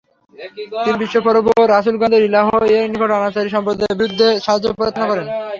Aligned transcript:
তিনি 0.79 0.97
বিশ্ব 1.01 1.17
প্রভু 1.27 1.49
ও 1.53 1.67
রাসূলগণের 1.67 2.21
ইলাহ্-এর 2.23 2.85
নিকট 2.91 3.09
অনাচারী 3.11 3.49
সম্প্রদায়ের 3.49 3.97
বিরুদ্ধে 3.99 4.27
সাহায্য 4.39 4.67
প্রার্থনা 4.79 5.05
করেন। 5.07 5.25